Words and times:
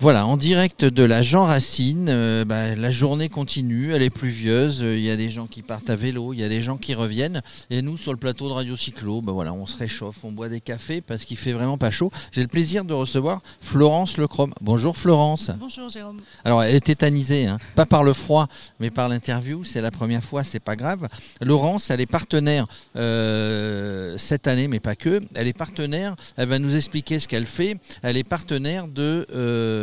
Voilà, 0.00 0.26
en 0.26 0.36
direct 0.36 0.84
de 0.84 1.02
la 1.02 1.22
Jean 1.22 1.44
Racine, 1.44 2.06
euh, 2.08 2.44
bah, 2.44 2.76
la 2.76 2.92
journée 2.92 3.28
continue, 3.28 3.92
elle 3.92 4.02
est 4.02 4.10
pluvieuse, 4.10 4.78
il 4.78 5.00
y 5.00 5.10
a 5.10 5.16
des 5.16 5.28
gens 5.28 5.48
qui 5.48 5.62
partent 5.62 5.90
à 5.90 5.96
vélo, 5.96 6.32
il 6.32 6.38
y 6.38 6.44
a 6.44 6.48
des 6.48 6.62
gens 6.62 6.76
qui 6.76 6.94
reviennent, 6.94 7.42
et 7.68 7.82
nous 7.82 7.96
sur 7.96 8.12
le 8.12 8.16
plateau 8.16 8.48
de 8.48 8.52
Radio 8.52 8.76
Cyclo, 8.76 9.22
bah, 9.22 9.32
voilà, 9.32 9.52
on 9.52 9.66
se 9.66 9.76
réchauffe, 9.76 10.18
on 10.22 10.30
boit 10.30 10.48
des 10.48 10.60
cafés 10.60 11.00
parce 11.00 11.24
qu'il 11.24 11.36
fait 11.36 11.50
vraiment 11.50 11.78
pas 11.78 11.90
chaud. 11.90 12.12
J'ai 12.30 12.42
le 12.42 12.46
plaisir 12.46 12.84
de 12.84 12.94
recevoir 12.94 13.40
Florence 13.60 14.18
Lecrom. 14.18 14.54
Bonjour 14.60 14.96
Florence. 14.96 15.50
Bonjour 15.58 15.88
Jérôme. 15.88 16.20
Alors 16.44 16.62
elle 16.62 16.76
est 16.76 16.80
tétanisée, 16.80 17.46
hein, 17.46 17.58
pas 17.74 17.84
par 17.84 18.04
le 18.04 18.12
froid, 18.12 18.46
mais 18.78 18.90
par 18.90 19.08
l'interview, 19.08 19.64
c'est 19.64 19.80
la 19.80 19.90
première 19.90 20.22
fois, 20.22 20.44
c'est 20.44 20.60
pas 20.60 20.76
grave. 20.76 21.08
Laurence, 21.40 21.90
elle 21.90 22.00
est 22.00 22.06
partenaire 22.06 22.68
euh, 22.94 24.16
cette 24.16 24.46
année, 24.46 24.68
mais 24.68 24.78
pas 24.78 24.94
que, 24.94 25.20
elle 25.34 25.48
est 25.48 25.58
partenaire, 25.58 26.14
elle 26.36 26.46
va 26.46 26.60
nous 26.60 26.76
expliquer 26.76 27.18
ce 27.18 27.26
qu'elle 27.26 27.46
fait, 27.46 27.78
elle 28.02 28.16
est 28.16 28.22
partenaire 28.22 28.86
de... 28.86 29.26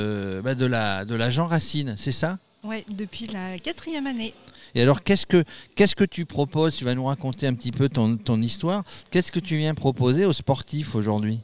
euh, 0.05 0.41
bah, 0.41 0.55
de, 0.55 0.65
la, 0.65 1.05
de 1.05 1.15
la 1.15 1.29
Jean 1.29 1.47
Racine, 1.47 1.95
c'est 1.97 2.11
ça? 2.11 2.37
Ouais, 2.63 2.85
depuis 2.89 3.27
la 3.27 3.59
quatrième 3.59 4.07
année. 4.07 4.33
Et 4.73 4.81
alors, 4.81 5.03
qu'est-ce 5.03 5.25
que, 5.25 5.43
qu'est-ce 5.75 5.95
que 5.95 6.03
tu 6.03 6.25
proposes? 6.25 6.75
Tu 6.75 6.83
vas 6.83 6.95
nous 6.95 7.05
raconter 7.05 7.47
un 7.47 7.53
petit 7.53 7.71
peu 7.71 7.89
ton, 7.89 8.17
ton 8.17 8.41
histoire. 8.41 8.83
Qu'est-ce 9.11 9.31
que 9.31 9.39
tu 9.39 9.57
viens 9.57 9.73
proposer 9.75 10.25
aux 10.25 10.33
sportifs 10.33 10.95
aujourd'hui? 10.95 11.39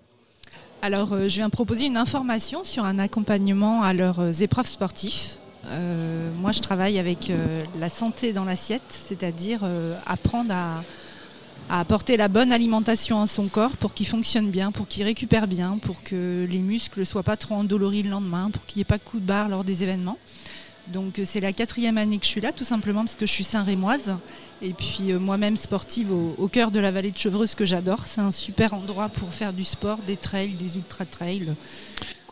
Alors, 0.82 1.14
euh, 1.14 1.30
je 1.30 1.36
viens 1.36 1.50
proposer 1.50 1.86
une 1.86 1.98
information 1.98 2.64
sur 2.64 2.86
un 2.86 2.98
accompagnement 2.98 3.84
à 3.84 3.94
leurs 3.94 4.20
euh, 4.20 4.32
épreuves 4.32 4.68
sportives. 4.68 5.36
Euh, 5.66 6.32
moi, 6.42 6.52
je 6.52 6.60
travaille 6.60 6.98
avec 6.98 7.30
euh, 7.30 7.64
la 7.80 7.90
santé 7.90 8.34
dans 8.34 8.46
l'assiette, 8.46 8.82
c'est-à-dire 8.90 9.62
apprendre 10.08 10.54
à, 10.54 10.84
à 11.70 11.80
apporter 11.80 12.18
la 12.18 12.28
bonne 12.28 12.52
alimentation 12.52 13.22
à 13.22 13.28
son 13.28 13.48
corps 13.48 13.78
pour 13.78 13.94
qu'il 13.94 14.08
fonctionne 14.08 14.50
bien, 14.50 14.72
pour 14.72 14.88
qu'il 14.88 15.04
récupère 15.04 15.48
bien, 15.48 15.78
pour 15.82 16.04
que 16.04 16.46
les 16.50 16.60
muscles 16.60 17.00
ne 17.00 17.06
soient 17.06 17.24
pas 17.24 17.38
trop 17.38 17.56
endoloris 17.56 18.04
le 18.04 18.10
lendemain, 18.10 18.50
pour 18.52 18.66
qu'il 18.66 18.80
n'y 18.80 18.82
ait 18.82 18.86
pas 18.86 18.98
de 18.98 19.04
coup 19.04 19.20
de 19.20 19.26
barre 19.26 19.50
lors 19.50 19.64
des 19.64 19.84
événements. 19.84 20.18
Donc 20.88 21.20
euh, 21.20 21.24
c'est 21.26 21.40
la 21.40 21.54
quatrième 21.54 21.98
année 21.98 22.18
que 22.18 22.26
je 22.26 22.30
suis 22.30 22.42
là, 22.42 22.52
tout 22.52 22.64
simplement 22.64 23.02
parce 23.02 23.16
que 23.16 23.26
je 23.26 23.32
suis 23.32 23.44
Saint-Rémoise. 23.44 24.18
Et 24.62 24.74
puis 24.74 25.12
euh, 25.12 25.20
moi-même 25.20 25.58
sportive 25.58 26.12
au, 26.12 26.36
au 26.38 26.48
cœur 26.48 26.72
de 26.72 26.80
la 26.80 26.92
vallée 26.92 27.12
de 27.12 27.18
Chevreuse 27.18 27.56
que 27.56 27.66
j'adore. 27.66 28.06
C'est 28.06 28.22
un 28.22 28.32
super 28.32 28.74
endroit 28.74 29.10
pour 29.10 29.34
faire 29.34 29.54
du 29.54 29.64
sport, 29.64 30.00
des 30.06 30.18
trails, 30.18 30.54
des 30.54 30.78
ultra-trails. 30.78 31.54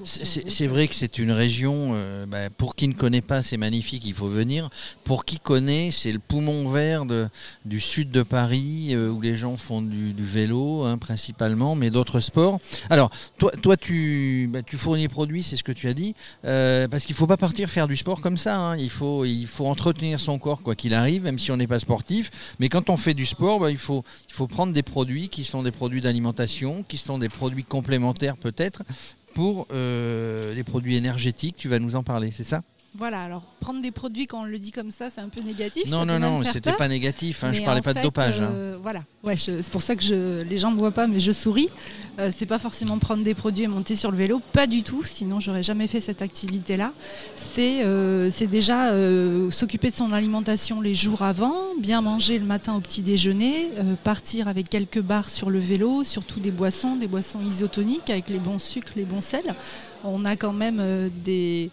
C'est- 0.03 0.67
vrai 0.67 0.87
que 0.87 0.95
c'est 0.95 1.17
une 1.17 1.31
région, 1.31 1.91
euh, 1.93 2.25
bah, 2.25 2.49
pour 2.49 2.75
qui 2.75 2.87
ne 2.87 2.93
connaît 2.93 3.21
pas, 3.21 3.43
c'est 3.43 3.57
magnifique, 3.57 4.03
il 4.05 4.13
faut 4.13 4.27
venir. 4.29 4.69
Pour 5.03 5.25
qui 5.25 5.39
connaît, 5.39 5.89
c'est 5.91 6.11
le 6.11 6.19
poumon 6.19 6.69
vert 6.69 7.05
de- 7.05 7.27
du 7.65 7.79
sud 7.79 8.11
de 8.11 8.21
Paris, 8.23 8.89
euh, 8.91 9.09
où 9.09 9.19
les 9.21 9.35
gens 9.35 9.57
font 9.57 9.81
du, 9.81 10.13
du 10.13 10.25
vélo 10.25 10.83
hein, 10.83 10.97
principalement, 10.97 11.75
mais 11.75 11.89
d'autres 11.89 12.19
sports. 12.19 12.59
Alors, 12.89 13.09
toi, 13.37 13.51
toi 13.61 13.75
tu, 13.77 14.49
bah, 14.51 14.61
tu 14.61 14.77
fournis 14.77 15.01
les 15.03 15.07
produits, 15.09 15.43
c'est 15.43 15.57
ce 15.57 15.63
que 15.63 15.71
tu 15.71 15.87
as 15.87 15.93
dit, 15.93 16.15
euh, 16.45 16.87
parce 16.87 17.05
qu'il 17.05 17.13
ne 17.13 17.17
faut 17.17 17.27
pas 17.27 17.37
partir 17.37 17.69
faire 17.69 17.87
du 17.87 17.95
sport 17.95 18.21
comme 18.21 18.37
ça. 18.37 18.57
hein. 18.57 18.77
Il, 18.77 18.89
faut, 18.89 19.25
il 19.25 19.47
faut 19.47 19.65
entretenir 19.67 20.19
son 20.19 20.39
corps, 20.39 20.61
quoi 20.61 20.75
qu'il 20.75 20.93
arrive, 20.93 21.23
même 21.23 21.39
si 21.39 21.51
on 21.51 21.57
n'est 21.57 21.67
pas 21.67 21.79
sportif. 21.79 22.55
Mais 22.59 22.69
quand 22.69 22.89
on 22.89 22.97
fait 22.97 23.13
du 23.13 23.25
sport, 23.25 23.59
bah, 23.59 23.71
il, 23.71 23.77
faut, 23.77 24.03
il 24.29 24.33
faut 24.33 24.47
prendre 24.47 24.71
des 24.73 24.83
produits 24.83 25.29
qui 25.29 25.43
sont 25.45 25.63
des 25.63 25.71
produits 25.71 26.01
d'alimentation, 26.01 26.83
qui 26.87 26.97
sont 26.97 27.17
des 27.17 27.29
produits 27.29 27.63
complémentaires 27.63 28.37
peut-être, 28.37 28.83
pour 29.39 29.67
euh, 29.71 30.53
les 30.53 30.65
produits 30.65 30.97
énergétiques, 30.97 31.55
tu 31.55 31.69
vas 31.69 31.79
nous 31.79 31.95
en 31.95 32.03
parler, 32.03 32.29
c'est 32.29 32.43
ça? 32.43 32.61
Voilà, 32.97 33.21
alors 33.21 33.43
prendre 33.59 33.81
des 33.81 33.91
produits 33.91 34.25
quand 34.25 34.41
on 34.41 34.45
le 34.45 34.57
dit 34.57 34.71
comme 34.71 34.89
ça, 34.89 35.09
c'est 35.11 35.21
un 35.21 35.29
peu 35.29 35.41
négatif. 35.41 35.89
Non, 35.91 36.05
non, 36.05 36.17
non, 36.17 36.41
c'était 36.43 36.73
pas 36.73 36.87
négatif, 36.87 37.43
hein, 37.43 37.53
je 37.53 37.61
parlais 37.61 37.81
pas 37.81 37.93
de 37.93 38.01
dopage. 38.01 38.41
hein. 38.41 38.49
euh, 38.51 38.77
Voilà, 38.81 39.03
ouais, 39.23 39.37
c'est 39.37 39.63
pour 39.69 39.83
ça 39.83 39.95
que 39.95 40.01
je, 40.03 40.41
les 40.41 40.57
gens 40.57 40.71
ne 40.71 40.75
voient 40.75 40.91
pas, 40.91 41.05
mais 41.05 41.19
je 41.19 41.31
souris. 41.31 41.69
Euh, 42.17 42.31
c'est 42.35 42.47
pas 42.47 42.57
forcément 42.57 42.97
prendre 42.97 43.23
des 43.23 43.35
produits 43.35 43.65
et 43.65 43.67
monter 43.67 43.95
sur 43.95 44.09
le 44.09 44.17
vélo, 44.17 44.41
pas 44.53 44.65
du 44.65 44.81
tout. 44.81 45.03
Sinon, 45.03 45.39
j'aurais 45.39 45.61
jamais 45.61 45.85
fait 45.87 46.01
cette 46.01 46.23
activité-là. 46.23 46.91
C'est 47.35 47.83
euh, 47.83 48.31
c'est 48.31 48.47
déjà 48.47 48.91
s'occuper 49.51 49.91
de 49.91 49.95
son 49.95 50.11
alimentation 50.11 50.81
les 50.81 50.95
jours 50.95 51.21
avant, 51.21 51.55
bien 51.79 52.01
manger 52.01 52.39
le 52.39 52.45
matin 52.45 52.73
au 52.75 52.79
petit 52.79 53.03
déjeuner, 53.03 53.69
partir 54.03 54.47
avec 54.47 54.67
quelques 54.67 55.01
barres 55.01 55.29
sur 55.29 55.51
le 55.51 55.59
vélo, 55.59 56.03
surtout 56.03 56.39
des 56.39 56.51
boissons, 56.51 56.95
des 56.95 57.07
boissons 57.07 57.39
isotoniques 57.45 58.09
avec 58.09 58.29
les 58.29 58.39
bons 58.39 58.57
sucres, 58.59 58.93
les 58.95 59.05
bons 59.05 59.21
sels. 59.21 59.53
On 60.03 60.25
a 60.25 60.35
quand 60.35 60.53
même 60.53 61.09
des 61.23 61.69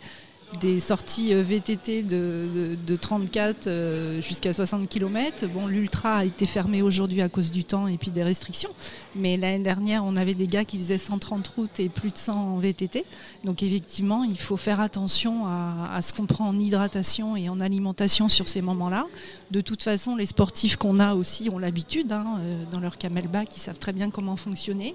des 0.61 0.79
sorties 0.81 1.35
euh, 1.35 1.43
VTT 1.43 2.03
de, 2.03 2.49
de- 2.55 2.77
de 2.87 2.97
34 2.97 3.67
euh, 3.67 4.21
jusqu'à 4.21 4.53
60 4.53 4.89
km. 4.89 5.47
Bon, 5.49 5.67
l'ultra 5.67 6.19
a 6.19 6.25
été 6.25 6.47
fermé 6.47 6.83
aujourd'hui 6.83 7.21
à 7.21 7.29
cause 7.29 7.51
du 7.51 7.65
temps 7.65 7.89
et 7.89 7.99
puis 7.99 8.11
des 8.11 8.23
restrictions. 8.23 8.71
Mais 9.17 9.37
l'année 9.37 9.63
dernière, 9.63 10.05
on 10.05 10.15
avait 10.17 10.35
des 10.35 10.47
gars 10.47 10.65
qui 10.65 10.77
faisaient 10.79 10.99
130 10.99 11.47
routes 11.49 11.81
et 11.81 11.89
plus 11.89 12.11
de 12.11 12.17
100 12.17 12.33
en 12.33 12.59
VTT. 12.59 13.05
Donc 13.45 13.63
effectivement, 13.63 14.23
il 14.25 14.39
faut 14.39 14.57
faire 14.57 14.81
attention 14.81 15.47
à, 15.47 15.91
à 15.93 16.01
ce 16.03 16.15
qu'on 16.15 16.27
prend 16.27 16.47
en 16.49 16.57
hydratation 16.57 17.37
et 17.37 17.49
en 17.49 17.61
alimentation 17.61 18.29
sur 18.29 18.49
ces 18.49 18.63
moments-là. 18.63 19.07
De 19.51 19.61
toute 19.61 19.83
façon, 19.83 20.15
les 20.17 20.27
sportifs 20.27 20.77
qu'on 20.77 20.99
a 21.01 21.15
aussi 21.15 21.51
ont 21.51 21.59
l'habitude, 21.59 22.13
hein, 22.13 22.25
euh, 22.39 22.63
dans 22.73 22.81
leur 22.81 22.99
camelback, 22.99 23.49
ils 23.57 23.61
savent 23.61 23.79
très 23.79 23.93
bien 23.93 24.11
comment 24.11 24.37
fonctionner. 24.37 24.95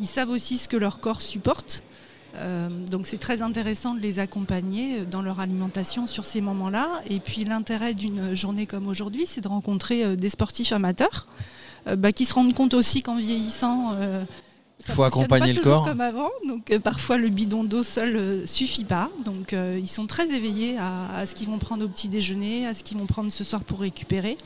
Ils 0.00 0.06
savent 0.06 0.30
aussi 0.30 0.58
ce 0.58 0.68
que 0.68 0.76
leur 0.76 1.00
corps 1.00 1.22
supporte. 1.22 1.82
Euh, 2.36 2.68
donc 2.90 3.06
c'est 3.06 3.18
très 3.18 3.42
intéressant 3.42 3.94
de 3.94 4.00
les 4.00 4.18
accompagner 4.18 5.04
dans 5.06 5.22
leur 5.22 5.40
alimentation 5.40 6.06
sur 6.06 6.24
ces 6.24 6.40
moments-là. 6.40 7.02
Et 7.08 7.20
puis 7.20 7.44
l'intérêt 7.44 7.94
d'une 7.94 8.34
journée 8.34 8.66
comme 8.66 8.86
aujourd'hui, 8.86 9.24
c'est 9.26 9.40
de 9.40 9.48
rencontrer 9.48 10.04
euh, 10.04 10.16
des 10.16 10.28
sportifs 10.28 10.72
amateurs 10.72 11.26
euh, 11.86 11.96
bah, 11.96 12.12
qui 12.12 12.24
se 12.24 12.34
rendent 12.34 12.54
compte 12.54 12.74
aussi 12.74 13.02
qu'en 13.02 13.16
vieillissant, 13.16 13.92
euh, 13.96 14.24
ça 14.86 14.92
Faut 14.92 15.02
accompagner 15.02 15.54
pas 15.54 15.58
le 15.60 15.64
corps. 15.64 15.84
comme 15.86 16.00
avant. 16.00 16.30
Donc 16.46 16.70
euh, 16.70 16.78
parfois 16.78 17.16
le 17.16 17.30
bidon 17.30 17.64
d'eau 17.64 17.82
seul 17.82 18.14
euh, 18.16 18.46
suffit 18.46 18.84
pas. 18.84 19.10
Donc 19.24 19.52
euh, 19.52 19.78
ils 19.80 19.88
sont 19.88 20.06
très 20.06 20.30
éveillés 20.32 20.76
à, 20.78 21.16
à 21.20 21.26
ce 21.26 21.34
qu'ils 21.34 21.48
vont 21.48 21.58
prendre 21.58 21.84
au 21.84 21.88
petit 21.88 22.08
déjeuner, 22.08 22.66
à 22.66 22.74
ce 22.74 22.84
qu'ils 22.84 22.98
vont 22.98 23.06
prendre 23.06 23.32
ce 23.32 23.42
soir 23.42 23.62
pour 23.64 23.80
récupérer. 23.80 24.38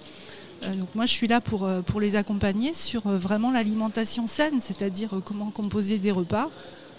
Euh, 0.63 0.73
donc 0.75 0.89
moi 0.95 1.05
je 1.07 1.13
suis 1.13 1.27
là 1.27 1.41
pour, 1.41 1.65
euh, 1.65 1.83
pour 1.83 2.01
les 2.01 2.15
accompagner 2.17 2.73
sur 2.73 3.09
euh, 3.09 3.19
vraiment 3.19 3.51
l'alimentation 3.51 4.27
saine, 4.29 4.61
c'est-à-dire 4.61 5.15
euh, 5.17 5.21
comment 5.23 5.51
composer 5.51 5.99
des 5.99 6.13
repas 6.13 6.49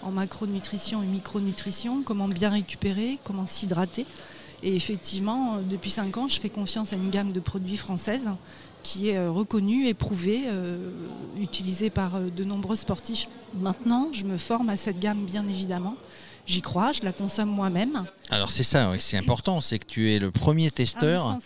en 0.04 0.10
macronutrition 0.10 1.02
et 1.02 1.06
micronutrition, 1.06 2.02
comment 2.02 2.28
bien 2.28 2.50
récupérer, 2.50 3.18
comment 3.24 3.46
s'hydrater. 3.46 4.06
Et 4.62 4.74
effectivement, 4.74 5.54
euh, 5.54 5.58
depuis 5.68 5.90
5 5.90 6.16
ans, 6.16 6.28
je 6.28 6.40
fais 6.40 6.48
confiance 6.48 6.92
à 6.92 6.96
une 6.96 7.10
gamme 7.10 7.32
de 7.32 7.40
produits 7.40 7.76
françaises 7.76 8.28
qui 8.82 9.10
est 9.10 9.18
euh, 9.18 9.30
reconnue, 9.30 9.86
éprouvée, 9.86 10.44
euh, 10.46 10.90
utilisée 11.40 11.90
par 11.90 12.20
de 12.20 12.44
nombreux 12.44 12.76
sportifs. 12.76 13.28
Maintenant, 13.54 14.08
je 14.12 14.24
me 14.24 14.38
forme 14.38 14.68
à 14.70 14.76
cette 14.76 14.98
gamme, 14.98 15.24
bien 15.24 15.46
évidemment. 15.48 15.96
J'y 16.46 16.60
crois, 16.60 16.92
je 16.92 17.02
la 17.02 17.12
consomme 17.12 17.48
moi-même. 17.48 18.04
Alors 18.28 18.50
c'est 18.50 18.64
ça, 18.64 18.92
c'est 18.98 19.16
important, 19.16 19.60
c'est 19.62 19.78
que 19.78 19.86
tu 19.86 20.12
es 20.12 20.18
le 20.18 20.30
premier 20.30 20.70
testeur. 20.70 21.38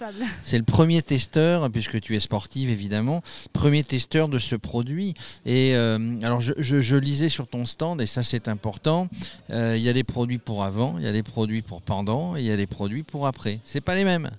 C'est 0.43 0.59
le 0.59 0.65
premier 0.65 1.03
testeur, 1.03 1.71
puisque 1.71 2.01
tu 2.01 2.17
es 2.17 2.21
sportive 2.21 2.69
évidemment, 2.69 3.23
premier 3.53 3.85
testeur 3.85 4.29
de 4.29 4.39
ce 4.41 4.57
produit. 4.57 5.15
Et 5.47 5.75
euh, 5.77 6.17
alors 6.23 6.41
je, 6.41 6.53
je- 6.59 6.81
je 6.81 6.97
lisais 6.97 7.29
sur 7.29 7.47
ton 7.47 7.65
stand, 7.65 8.01
et 8.01 8.07
ça 8.07 8.23
c'est 8.25 8.49
important, 8.49 9.09
euh, 9.51 9.75
il 9.77 9.83
y 9.83 9.89
a 9.89 9.93
des 9.93 10.05
produits 10.05 10.39
pour 10.39 10.65
avant, 10.65 10.97
il 10.99 11.05
y 11.05 11.09
a 11.09 11.13
des 11.13 11.23
produits 11.23 11.63
pour 11.63 11.81
pendant, 11.81 12.37
et 12.37 12.41
il 12.41 12.47
y 12.47 12.51
a 12.51 12.57
des 12.57 12.67
produits 12.67 13.05
pour 13.05 13.27
après. 13.29 13.61
C'est 13.65 13.81
pas 13.81 13.95
les 13.95 14.05
mêmes. 14.05 14.31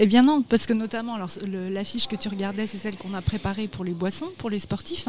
Eh 0.00 0.06
bien 0.06 0.22
non, 0.22 0.42
parce 0.42 0.64
que 0.66 0.72
notamment, 0.72 1.14
alors 1.14 1.30
l'affiche 1.70 2.06
que 2.06 2.14
tu 2.14 2.28
regardais, 2.28 2.68
c'est 2.68 2.78
celle 2.78 2.96
qu'on 2.96 3.14
a 3.14 3.20
préparée 3.20 3.66
pour 3.66 3.84
les 3.84 3.90
boissons, 3.90 4.28
pour 4.38 4.48
les 4.48 4.60
sportifs. 4.60 5.08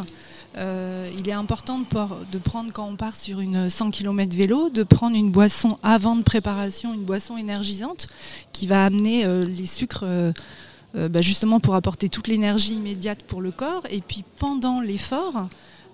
Euh, 0.57 1.07
il 1.15 1.29
est 1.29 1.33
important 1.33 1.77
de, 1.77 2.37
prendre, 2.39 2.71
quand 2.73 2.87
on 2.87 2.95
part 2.95 3.15
sur 3.15 3.39
une 3.39 3.69
100 3.69 3.91
km 3.91 4.35
vélo, 4.35 4.71
de 4.71 4.81
prendre 4.81 5.15
une 5.15 5.29
boisson 5.29 5.77
avant 5.83 6.15
de 6.15 6.23
préparation, 6.23 6.91
une 6.95 7.03
boisson 7.03 7.37
énergisante, 7.37 8.07
qui 8.51 8.65
va 8.65 8.83
amener 8.83 9.25
euh, 9.25 9.43
les 9.43 9.67
sucres 9.67 10.05
euh, 10.05 10.33
bah, 10.95 11.21
justement 11.21 11.59
pour 11.59 11.75
apporter 11.75 12.09
toute 12.09 12.27
l'énergie 12.27 12.73
immédiate 12.73 13.21
pour 13.21 13.41
le 13.41 13.51
corps. 13.51 13.83
Et 13.91 14.01
puis 14.01 14.23
pendant 14.39 14.81
l'effort, 14.81 15.49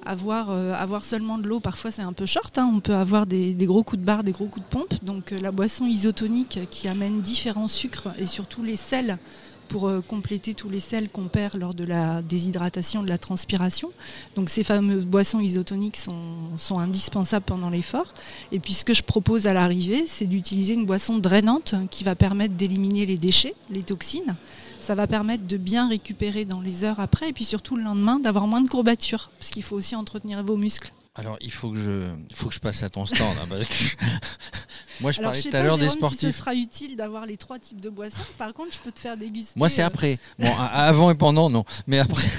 avoir, 0.05 0.51
euh, 0.51 0.73
avoir 0.73 1.03
seulement 1.03 1.37
de 1.37 1.47
l'eau, 1.47 1.59
parfois 1.59 1.91
c'est 1.91 2.01
un 2.01 2.13
peu 2.13 2.25
short. 2.25 2.57
hein. 2.57 2.71
On 2.73 2.79
peut 2.79 2.95
avoir 2.95 3.25
des, 3.25 3.53
des 3.53 3.65
gros 3.65 3.83
coups 3.83 3.99
de 3.99 4.05
barre, 4.05 4.23
des 4.23 4.31
gros 4.31 4.45
coups 4.45 4.65
de 4.65 4.71
pompe. 4.71 4.93
Donc 5.03 5.31
euh, 5.31 5.37
la 5.41 5.51
boisson 5.51 5.85
isotonique 5.85 6.59
qui 6.69 6.87
amène 6.87 7.21
différents 7.21 7.67
sucres 7.67 8.09
et 8.19 8.25
surtout 8.25 8.63
les 8.63 8.75
sels 8.75 9.17
pour 9.67 9.87
euh, 9.87 10.01
compléter 10.01 10.53
tous 10.53 10.69
les 10.69 10.79
sels 10.79 11.09
qu'on 11.09 11.27
perd 11.27 11.57
lors 11.57 11.73
de 11.73 11.83
la 11.83 12.21
déshydratation, 12.21 13.03
de 13.03 13.09
la 13.09 13.17
transpiration. 13.17 13.91
Donc 14.35 14.49
ces 14.49 14.63
fameuses 14.63 15.05
boissons 15.05 15.39
isotoniques 15.39 15.97
sont, 15.97 16.57
sont 16.57 16.79
indispensables 16.79 17.45
pendant 17.45 17.69
l'effort. 17.69 18.13
Et 18.51 18.59
puis 18.59 18.73
ce 18.73 18.85
que 18.85 18.93
je 18.93 19.03
propose 19.03 19.47
à 19.47 19.53
l'arrivée, 19.53 20.05
c'est 20.07 20.25
d'utiliser 20.25 20.73
une 20.73 20.85
boisson 20.85 21.17
drainante 21.17 21.75
qui 21.89 22.03
va 22.03 22.15
permettre 22.15 22.55
d'éliminer 22.55 23.05
les 23.05 23.17
déchets, 23.17 23.55
les 23.69 23.83
toxines. 23.83 24.35
Ça 24.79 24.95
va 24.95 25.07
permettre 25.07 25.45
de 25.45 25.57
bien 25.57 25.89
récupérer 25.89 26.45
dans 26.45 26.61
les 26.61 26.83
heures 26.83 26.99
après 26.99 27.29
et 27.29 27.33
puis 27.33 27.45
surtout 27.45 27.75
le 27.75 27.83
lendemain 27.83 28.19
d'avoir 28.19 28.47
moins 28.47 28.61
de 28.61 28.69
courbatures 28.69 29.31
parce 29.39 29.49
qu'il 29.49 29.63
faut 29.63 29.75
aussi 29.75 29.95
entretenir 29.95 30.43
vos 30.43 30.57
muscles. 30.57 30.91
Alors 31.15 31.37
il 31.41 31.51
faut 31.51 31.71
que 31.71 31.77
je, 31.77 32.07
faut 32.33 32.49
que 32.49 32.53
je 32.55 32.59
passe 32.59 32.83
à 32.83 32.89
ton 32.89 33.05
stand. 33.05 33.21
hein, 33.41 33.45
parce 33.49 33.65
que 33.65 33.73
Moi, 35.01 35.11
je 35.11 35.19
Alors, 35.19 35.33
parlais 35.33 35.49
tout 35.49 35.55
à 35.55 35.61
l'heure 35.61 35.77
des 35.77 35.89
Jérôme, 35.89 36.09
Si 36.09 36.15
ce 36.15 36.17
sportifs. 36.31 36.37
sera 36.39 36.55
utile 36.55 36.95
d'avoir 36.95 37.25
les 37.25 37.35
trois 37.35 37.59
types 37.59 37.81
de 37.81 37.89
boissons. 37.89 38.15
Par 38.37 38.53
contre, 38.53 38.73
je 38.73 38.79
peux 38.79 38.91
te 38.93 38.99
faire 38.99 39.17
déguster. 39.17 39.51
Moi, 39.57 39.67
c'est 39.67 39.83
euh, 39.83 39.87
après. 39.87 40.19
Bon, 40.39 40.49
avant 40.57 41.11
et 41.11 41.15
pendant, 41.15 41.49
non. 41.49 41.65
Mais 41.87 41.99
après. 41.99 42.23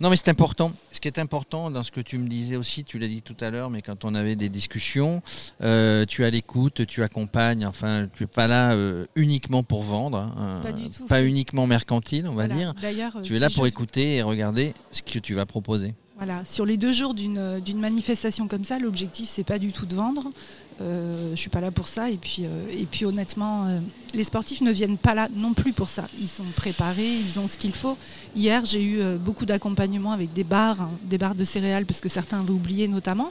Non, 0.00 0.10
mais 0.10 0.16
c'est 0.16 0.30
important. 0.30 0.72
Ce 0.90 0.98
qui 0.98 1.06
est 1.06 1.20
important 1.20 1.70
dans 1.70 1.84
ce 1.84 1.92
que 1.92 2.00
tu 2.00 2.18
me 2.18 2.28
disais 2.28 2.56
aussi, 2.56 2.82
tu 2.82 2.98
l'as 2.98 3.06
dit 3.06 3.22
tout 3.22 3.36
à 3.40 3.50
l'heure, 3.50 3.70
mais 3.70 3.82
quand 3.82 4.04
on 4.04 4.16
avait 4.16 4.34
des 4.34 4.48
discussions, 4.48 5.22
euh, 5.62 6.04
tu 6.06 6.24
as 6.24 6.30
l'écoute, 6.30 6.86
tu 6.88 7.04
accompagnes. 7.04 7.64
Enfin, 7.64 8.08
tu 8.16 8.24
es 8.24 8.26
pas 8.26 8.48
là 8.48 8.72
euh, 8.72 9.06
uniquement 9.14 9.62
pour 9.62 9.84
vendre, 9.84 10.18
hein, 10.18 10.58
Pas 10.62 10.70
euh, 10.70 10.72
du 10.72 10.90
tout. 10.90 11.06
pas 11.06 11.22
uniquement 11.22 11.68
mercantile, 11.68 12.26
on 12.26 12.34
va 12.34 12.48
voilà. 12.48 12.72
dire. 12.72 12.74
Tu 13.22 13.36
es 13.36 13.38
là 13.38 13.48
pour 13.48 13.68
écouter 13.68 14.16
et 14.16 14.22
regarder 14.22 14.74
ce 14.90 15.02
que 15.02 15.20
tu 15.20 15.34
vas 15.34 15.46
proposer. 15.46 15.94
Voilà, 16.22 16.44
sur 16.44 16.66
les 16.66 16.76
deux 16.76 16.92
jours 16.92 17.14
d'une 17.14 17.38
euh, 17.38 17.60
d'une 17.60 17.80
manifestation 17.80 18.46
comme 18.46 18.66
ça, 18.66 18.78
l'objectif 18.78 19.26
c'est 19.26 19.42
pas 19.42 19.58
du 19.58 19.72
tout 19.72 19.86
de 19.86 19.94
vendre. 19.94 20.30
Euh, 20.80 21.32
je 21.34 21.40
suis 21.40 21.50
pas 21.50 21.60
là 21.60 21.70
pour 21.70 21.88
ça. 21.88 22.10
Et 22.10 22.16
puis, 22.16 22.44
euh, 22.44 22.64
et 22.72 22.86
puis 22.86 23.04
honnêtement, 23.04 23.66
euh, 23.66 23.80
les 24.14 24.24
sportifs 24.24 24.62
ne 24.62 24.70
viennent 24.72 24.96
pas 24.96 25.14
là 25.14 25.28
non 25.34 25.52
plus 25.52 25.72
pour 25.72 25.90
ça. 25.90 26.06
Ils 26.18 26.28
sont 26.28 26.44
préparés, 26.56 27.16
ils 27.18 27.38
ont 27.38 27.48
ce 27.48 27.58
qu'il 27.58 27.72
faut. 27.72 27.98
Hier, 28.34 28.64
j'ai 28.64 28.82
eu 28.82 29.00
beaucoup 29.18 29.44
d'accompagnement 29.44 30.12
avec 30.12 30.32
des 30.32 30.44
bars, 30.44 30.80
hein, 30.80 30.90
des 31.04 31.18
bars 31.18 31.34
de 31.34 31.44
céréales, 31.44 31.84
parce 31.84 32.00
que 32.00 32.08
certains 32.08 32.40
avaient 32.40 32.50
oublié 32.50 32.88
notamment. 32.88 33.30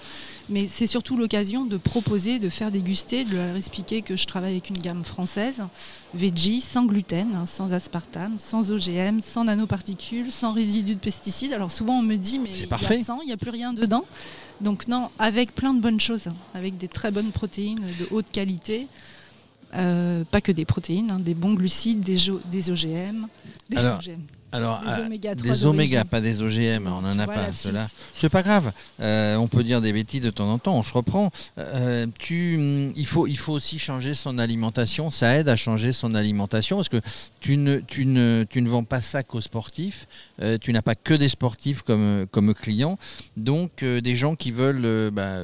Mais 0.49 0.67
c'est 0.71 0.87
surtout 0.87 1.17
l'occasion 1.17 1.65
de 1.65 1.77
proposer, 1.77 2.39
de 2.39 2.49
faire 2.49 2.71
déguster, 2.71 3.23
de 3.23 3.35
leur 3.35 3.55
expliquer 3.55 4.01
que 4.01 4.15
je 4.15 4.25
travaille 4.25 4.51
avec 4.51 4.69
une 4.69 4.77
gamme 4.77 5.03
française, 5.03 5.61
veggie, 6.13 6.61
sans 6.61 6.85
gluten, 6.85 7.27
hein, 7.35 7.45
sans 7.45 7.73
aspartame, 7.73 8.35
sans 8.37 8.71
OGM, 8.71 9.21
sans 9.21 9.43
nanoparticules, 9.45 10.31
sans 10.31 10.53
résidus 10.53 10.95
de 10.95 10.99
pesticides. 10.99 11.53
Alors 11.53 11.71
souvent 11.71 11.99
on 11.99 12.03
me 12.03 12.15
dit 12.15 12.39
mais 12.39 12.49
C'est 12.51 12.59
il 12.59 12.63
y 12.63 12.67
parfait. 12.67 12.99
a 13.01 13.03
100, 13.03 13.21
il 13.23 13.27
n'y 13.27 13.33
a 13.33 13.37
plus 13.37 13.51
rien 13.51 13.73
dedans. 13.73 14.05
Donc 14.61 14.87
non, 14.87 15.09
avec 15.19 15.55
plein 15.55 15.73
de 15.73 15.81
bonnes 15.81 15.99
choses, 15.99 16.29
avec 16.53 16.77
des 16.77 16.87
très 16.87 17.11
bonnes 17.11 17.31
protéines 17.31 17.81
de 17.99 18.07
haute 18.11 18.29
qualité. 18.31 18.87
Euh, 19.75 20.23
pas 20.25 20.41
que 20.41 20.51
des 20.51 20.65
protéines, 20.65 21.11
hein, 21.11 21.19
des 21.19 21.35
bons 21.35 21.53
glucides, 21.53 22.01
des, 22.01 22.29
OGM, 22.71 23.27
des 23.69 23.77
Alors, 23.77 23.99
OGM, 23.99 24.21
Alors, 24.51 24.79
des 24.79 24.87
euh, 24.87 25.05
oméga 25.05 25.35
3 25.35 25.47
des 25.47 25.65
oméga, 25.65 26.05
pas 26.05 26.21
des 26.21 26.41
OGM, 26.41 26.87
on 26.87 27.01
n'en 27.01 27.19
a 27.19 27.27
pas. 27.27 27.53
Cela, 27.53 27.87
c'est 28.13 28.29
pas 28.29 28.41
grave. 28.41 28.71
Euh, 28.99 29.35
on 29.35 29.47
peut 29.47 29.63
dire 29.63 29.81
des 29.81 29.93
bêtises 29.93 30.21
de 30.21 30.29
temps 30.29 30.49
en 30.49 30.57
temps. 30.57 30.77
On 30.77 30.83
se 30.83 30.93
reprend. 30.93 31.31
Euh, 31.57 32.07
tu, 32.17 32.91
il 32.95 33.05
faut, 33.05 33.27
il 33.27 33.37
faut 33.37 33.53
aussi 33.53 33.77
changer 33.77 34.13
son 34.13 34.39
alimentation. 34.39 35.11
Ça 35.11 35.35
aide 35.35 35.49
à 35.49 35.55
changer 35.55 35.91
son 35.91 36.15
alimentation 36.15 36.77
parce 36.77 36.89
que 36.89 37.01
tu 37.39 37.57
ne, 37.57 37.79
tu 37.79 38.05
ne, 38.05 38.45
tu 38.49 38.61
ne 38.61 38.69
vends 38.69 38.83
pas 38.83 39.01
ça 39.01 39.23
qu'aux 39.23 39.41
sportifs. 39.41 40.07
Euh, 40.41 40.57
tu 40.59 40.73
n'as 40.73 40.81
pas 40.81 40.95
que 40.95 41.13
des 41.13 41.29
sportifs 41.29 41.81
comme, 41.83 42.25
comme 42.31 42.53
clients. 42.53 42.97
Donc, 43.37 43.83
des 43.83 44.15
gens 44.15 44.35
qui 44.35 44.51
veulent 44.51 45.11
bah, 45.11 45.37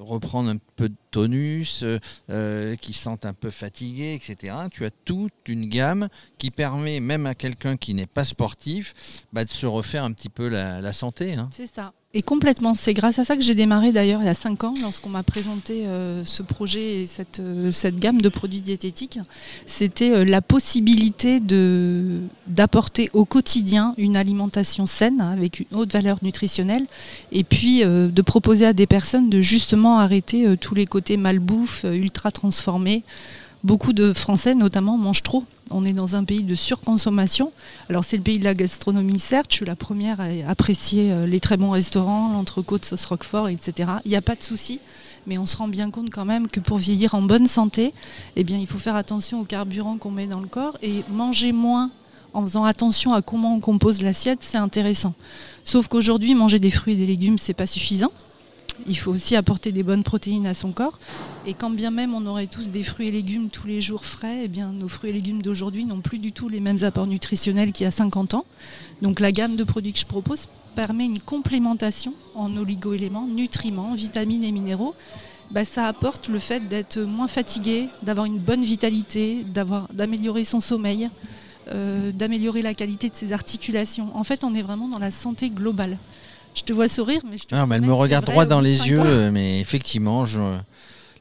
reprendre 0.00 0.50
un 0.50 0.58
peu 0.76 0.88
de 0.88 0.94
tonus, 1.14 1.84
euh, 1.84 2.00
euh, 2.28 2.74
qui 2.74 2.92
se 2.92 3.04
sentent 3.04 3.24
un 3.24 3.34
peu 3.34 3.50
fatigués, 3.50 4.14
etc. 4.14 4.52
Tu 4.72 4.84
as 4.84 4.90
toute 4.90 5.32
une 5.46 5.68
gamme 5.68 6.08
qui 6.38 6.50
permet 6.50 6.98
même 6.98 7.26
à 7.26 7.36
quelqu'un 7.36 7.76
qui 7.76 7.94
n'est 7.94 8.08
pas 8.08 8.24
sportif 8.24 9.22
bah, 9.32 9.44
de 9.44 9.50
se 9.50 9.64
refaire 9.64 10.02
un 10.02 10.10
petit 10.10 10.28
peu 10.28 10.48
la, 10.48 10.92
santé. 10.92 11.34
hein. 11.34 11.48
C'est 11.52 11.72
ça. 11.72 11.92
Et 12.16 12.22
complètement. 12.22 12.74
C'est 12.76 12.94
grâce 12.94 13.18
à 13.18 13.24
ça 13.24 13.34
que 13.34 13.42
j'ai 13.42 13.56
démarré 13.56 13.90
d'ailleurs 13.90 14.22
il 14.22 14.26
y 14.26 14.28
a 14.28 14.34
5 14.34 14.62
ans, 14.62 14.74
lorsqu'on 14.80 15.08
m'a 15.08 15.24
présenté 15.24 15.84
euh, 15.88 16.24
ce 16.24 16.44
projet 16.44 17.02
et 17.02 17.06
cette, 17.06 17.40
euh, 17.40 17.72
cette 17.72 17.98
gamme 17.98 18.22
de 18.22 18.28
produits 18.28 18.60
diététiques. 18.60 19.18
C'était 19.66 20.12
euh, 20.12 20.24
la 20.24 20.40
possibilité 20.40 21.40
d'apporter 22.46 23.10
au 23.14 23.24
quotidien 23.24 23.94
une 23.98 24.14
alimentation 24.14 24.86
saine, 24.86 25.20
hein, 25.20 25.32
avec 25.32 25.58
une 25.58 25.76
haute 25.76 25.92
valeur 25.92 26.18
nutritionnelle, 26.22 26.86
et 27.32 27.42
puis 27.42 27.82
de 27.84 28.22
proposer 28.22 28.66
à 28.66 28.72
des 28.72 28.86
personnes 28.86 29.28
de 29.28 29.40
justement 29.40 29.98
arrêter 29.98 30.56
tous 30.58 30.74
les 30.74 30.86
côtés 30.86 31.16
malbouffe, 31.16 31.84
ultra 31.84 32.30
transformés. 32.30 33.02
Beaucoup 33.64 33.94
de 33.94 34.12
Français, 34.12 34.54
notamment, 34.54 34.98
mangent 34.98 35.22
trop. 35.22 35.42
On 35.70 35.84
est 35.84 35.94
dans 35.94 36.16
un 36.16 36.24
pays 36.24 36.44
de 36.44 36.54
surconsommation. 36.54 37.50
Alors 37.88 38.04
c'est 38.04 38.18
le 38.18 38.22
pays 38.22 38.38
de 38.38 38.44
la 38.44 38.52
gastronomie, 38.52 39.18
certes, 39.18 39.46
je 39.52 39.56
suis 39.56 39.64
la 39.64 39.74
première 39.74 40.20
à 40.20 40.26
apprécier 40.46 41.10
euh, 41.10 41.26
les 41.26 41.40
très 41.40 41.56
bons 41.56 41.70
restaurants, 41.70 42.30
l'entrecôte 42.34 42.84
sauce 42.84 43.06
roquefort, 43.06 43.48
etc. 43.48 43.88
Il 44.04 44.10
n'y 44.10 44.16
a 44.16 44.20
pas 44.20 44.34
de 44.34 44.42
souci, 44.42 44.80
mais 45.26 45.38
on 45.38 45.46
se 45.46 45.56
rend 45.56 45.66
bien 45.66 45.90
compte 45.90 46.10
quand 46.10 46.26
même 46.26 46.46
que 46.46 46.60
pour 46.60 46.76
vieillir 46.76 47.14
en 47.14 47.22
bonne 47.22 47.46
santé, 47.46 47.94
eh 48.36 48.42
il 48.42 48.66
faut 48.66 48.76
faire 48.76 48.96
attention 48.96 49.40
au 49.40 49.44
carburant 49.44 49.96
qu'on 49.96 50.10
met 50.10 50.26
dans 50.26 50.40
le 50.40 50.46
corps 50.46 50.76
et 50.82 51.02
manger 51.10 51.52
moins 51.52 51.90
en 52.34 52.42
faisant 52.42 52.64
attention 52.64 53.14
à 53.14 53.22
comment 53.22 53.54
on 53.54 53.60
compose 53.60 54.02
l'assiette, 54.02 54.40
c'est 54.42 54.58
intéressant. 54.58 55.14
Sauf 55.64 55.88
qu'aujourd'hui, 55.88 56.34
manger 56.34 56.58
des 56.58 56.70
fruits 56.70 56.92
et 56.92 56.96
des 56.96 57.06
légumes, 57.06 57.38
c'est 57.38 57.54
pas 57.54 57.66
suffisant. 57.66 58.10
Il 58.86 58.96
faut 58.96 59.12
aussi 59.12 59.36
apporter 59.36 59.72
des 59.72 59.82
bonnes 59.82 60.02
protéines 60.02 60.46
à 60.46 60.54
son 60.54 60.72
corps. 60.72 60.98
Et 61.46 61.54
quand 61.54 61.70
bien 61.70 61.90
même 61.90 62.14
on 62.14 62.26
aurait 62.26 62.46
tous 62.46 62.70
des 62.70 62.82
fruits 62.82 63.08
et 63.08 63.10
légumes 63.10 63.48
tous 63.50 63.66
les 63.66 63.80
jours 63.80 64.04
frais, 64.04 64.42
eh 64.44 64.48
bien 64.48 64.72
nos 64.72 64.88
fruits 64.88 65.10
et 65.10 65.12
légumes 65.12 65.42
d'aujourd'hui 65.42 65.84
n'ont 65.84 66.00
plus 66.00 66.18
du 66.18 66.32
tout 66.32 66.48
les 66.48 66.60
mêmes 66.60 66.82
apports 66.82 67.06
nutritionnels 67.06 67.72
qu'il 67.72 67.84
y 67.84 67.86
a 67.86 67.90
50 67.90 68.34
ans. 68.34 68.46
Donc 69.02 69.20
la 69.20 69.32
gamme 69.32 69.56
de 69.56 69.64
produits 69.64 69.92
que 69.92 70.00
je 70.00 70.06
propose 70.06 70.46
permet 70.74 71.06
une 71.06 71.20
complémentation 71.20 72.14
en 72.34 72.56
oligo-éléments, 72.56 73.26
nutriments, 73.26 73.94
vitamines 73.94 74.44
et 74.44 74.52
minéraux. 74.52 74.94
Bah, 75.50 75.64
ça 75.64 75.86
apporte 75.86 76.28
le 76.28 76.38
fait 76.38 76.68
d'être 76.68 76.98
moins 76.98 77.28
fatigué, 77.28 77.88
d'avoir 78.02 78.26
une 78.26 78.38
bonne 78.38 78.64
vitalité, 78.64 79.44
d'améliorer 79.92 80.44
son 80.44 80.60
sommeil, 80.60 81.10
euh, 81.68 82.12
d'améliorer 82.12 82.62
la 82.62 82.74
qualité 82.74 83.08
de 83.08 83.14
ses 83.14 83.32
articulations. 83.32 84.10
En 84.14 84.24
fait, 84.24 84.42
on 84.42 84.54
est 84.54 84.62
vraiment 84.62 84.88
dans 84.88 84.98
la 84.98 85.10
santé 85.10 85.50
globale. 85.50 85.98
Je 86.54 86.62
te 86.62 86.72
vois 86.72 86.88
sourire, 86.88 87.20
mais 87.28 87.36
je 87.38 87.44
te 87.44 87.54
Ah, 87.54 87.66
mais 87.66 87.76
elle 87.76 87.82
me 87.82 87.92
regarde 87.92 88.24
droit 88.26 88.44
dans 88.46 88.60
les 88.60 88.86
yeux, 88.88 89.00
euh, 89.04 89.30
mais 89.30 89.60
effectivement, 89.60 90.24
je, 90.24 90.40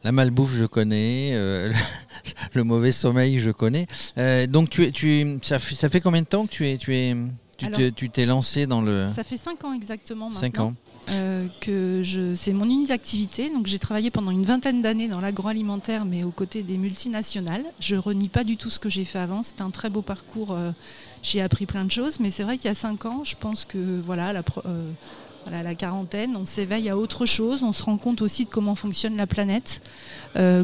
la 0.03 0.11
malbouffe, 0.11 0.55
je 0.55 0.65
connais, 0.65 1.31
euh, 1.33 1.71
le 2.53 2.63
mauvais 2.63 2.91
sommeil, 2.91 3.39
je 3.39 3.49
connais. 3.49 3.87
Euh, 4.17 4.45
donc, 4.47 4.69
tu 4.69 4.83
es, 4.85 4.91
tu 4.91 5.39
ça, 5.41 5.59
fait, 5.59 5.75
ça 5.75 5.89
fait 5.89 6.01
combien 6.01 6.21
de 6.21 6.27
temps 6.27 6.45
que 6.45 6.51
tu 6.51 6.67
es, 6.67 6.77
tu 6.77 6.95
es, 6.95 7.15
tu 7.57 7.65
Alors, 7.65 7.79
te- 7.79 7.89
tu 7.89 8.09
t'es 8.09 8.25
lancé 8.25 8.67
dans 8.67 8.81
le 8.81 9.07
Ça 9.15 9.23
fait 9.23 9.37
5 9.37 9.63
ans 9.63 9.73
exactement 9.73 10.25
maintenant. 10.29 10.39
5 10.41 10.59
ans 10.59 10.73
euh, 11.09 11.43
que 11.59 12.01
c'est 12.35 12.53
mon 12.53 12.65
unique 12.65 12.91
activité. 12.91 13.49
Donc 13.49 13.67
j'ai 13.67 13.79
travaillé 13.79 14.09
pendant 14.09 14.31
une 14.31 14.45
vingtaine 14.45 14.81
d'années 14.81 15.07
dans 15.07 15.19
l'agroalimentaire, 15.19 16.05
mais 16.05 16.23
aux 16.23 16.31
côtés 16.31 16.63
des 16.63 16.77
multinationales. 16.77 17.65
Je 17.79 17.95
renie 17.95 18.29
pas 18.29 18.43
du 18.43 18.57
tout 18.57 18.69
ce 18.69 18.79
que 18.79 18.89
j'ai 18.89 19.05
fait 19.05 19.19
avant. 19.19 19.43
C'était 19.43 19.63
un 19.63 19.69
très 19.69 19.89
beau 19.89 20.01
parcours. 20.01 20.51
euh, 20.51 20.71
j'ai 21.21 21.41
appris 21.41 21.65
plein 21.65 21.85
de 21.85 21.91
choses, 21.91 22.19
mais 22.19 22.31
c'est 22.31 22.43
vrai 22.43 22.57
qu'il 22.57 22.67
y 22.67 22.71
a 22.71 22.75
cinq 22.75 23.05
ans, 23.05 23.23
je 23.23 23.35
pense 23.39 23.63
que 23.63 24.01
voilà, 24.05 24.33
la, 24.33 24.43
euh, 24.65 25.73
quarantaine, 25.75 26.35
on 26.35 26.45
s'éveille 26.45 26.89
à 26.89 26.97
autre 26.97 27.25
chose. 27.25 27.63
On 27.63 27.71
se 27.71 27.83
rend 27.83 27.97
compte 27.97 28.21
aussi 28.21 28.45
de 28.45 28.49
comment 28.49 28.75
fonctionne 28.75 29.15
la 29.15 29.27
planète, 29.27 29.81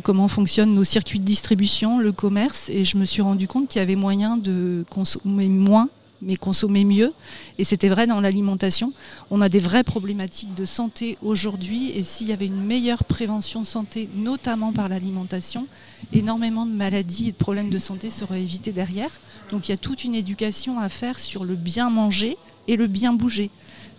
comment 0.03 0.27
fonctionnent 0.27 0.74
nos 0.74 0.84
circuits 0.84 1.19
de 1.19 1.25
distribution, 1.25 2.00
le 2.00 2.12
commerce. 2.12 2.69
Et 2.69 2.84
je 2.84 2.98
me 2.98 3.05
suis 3.05 3.22
rendu 3.22 3.48
compte 3.48 3.69
qu'il 3.69 3.79
y 3.79 3.81
avait 3.81 3.96
moyen 3.96 4.36
de 4.36 4.84
consommer 4.89 5.48
moins 5.48 5.89
mais 6.21 6.35
consommer 6.35 6.85
mieux. 6.85 7.13
Et 7.57 7.63
c'était 7.63 7.89
vrai 7.89 8.07
dans 8.07 8.21
l'alimentation. 8.21 8.93
On 9.31 9.41
a 9.41 9.49
des 9.49 9.59
vraies 9.59 9.83
problématiques 9.83 10.53
de 10.53 10.65
santé 10.65 11.17
aujourd'hui. 11.21 11.91
Et 11.95 12.03
s'il 12.03 12.27
y 12.27 12.33
avait 12.33 12.45
une 12.45 12.63
meilleure 12.63 13.03
prévention 13.03 13.63
santé, 13.65 14.09
notamment 14.15 14.73
par 14.73 14.89
l'alimentation, 14.89 15.67
énormément 16.13 16.65
de 16.65 16.71
maladies 16.71 17.29
et 17.29 17.31
de 17.31 17.38
problèmes 17.38 17.69
de 17.69 17.77
santé 17.77 18.09
seraient 18.09 18.41
évités 18.41 18.71
derrière. 18.71 19.11
Donc 19.51 19.67
il 19.67 19.71
y 19.71 19.73
a 19.73 19.77
toute 19.77 20.03
une 20.03 20.15
éducation 20.15 20.79
à 20.79 20.89
faire 20.89 21.19
sur 21.19 21.45
le 21.45 21.55
bien 21.55 21.89
manger 21.89 22.38
et 22.67 22.75
le 22.75 22.88
bien 22.88 23.13
bouger. 23.13 23.49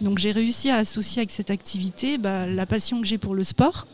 Donc 0.00 0.18
j'ai 0.18 0.32
réussi 0.32 0.70
à 0.70 0.76
associer 0.76 1.20
avec 1.20 1.30
cette 1.30 1.50
activité 1.50 2.18
bah, 2.18 2.46
la 2.46 2.66
passion 2.66 3.00
que 3.00 3.06
j'ai 3.06 3.18
pour 3.18 3.34
le 3.34 3.44
sport 3.44 3.86